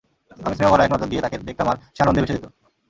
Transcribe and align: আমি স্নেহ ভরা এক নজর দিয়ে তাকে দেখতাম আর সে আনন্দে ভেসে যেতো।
আমি 0.37 0.53
স্নেহ 0.57 0.69
ভরা 0.71 0.83
এক 0.85 0.91
নজর 0.93 1.07
দিয়ে 1.11 1.23
তাকে 1.25 1.37
দেখতাম 1.49 1.67
আর 1.71 1.77
সে 1.95 1.99
আনন্দে 2.03 2.21
ভেসে 2.21 2.35
যেতো। 2.35 2.49